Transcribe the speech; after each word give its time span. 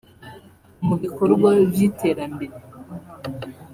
Mu 0.87 0.95
bikorwa 1.03 1.49
vy’iterambere 1.71 2.55